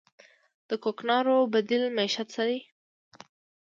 د 0.69 0.71
کوکنارو 0.83 1.35
بدیل 1.53 1.83
معیشت 1.95 2.27
څه 2.35 2.43
دی؟ 2.49 2.59